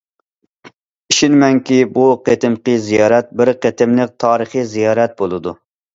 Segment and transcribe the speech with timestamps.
[1.13, 5.55] ئىشىنىمەنكى، بۇ قېتىمقى زىيارەت بىر قېتىملىق تارىخىي زىيارەت بولىدۇ.